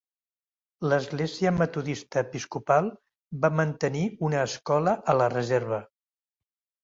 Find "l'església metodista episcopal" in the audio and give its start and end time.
0.91-2.89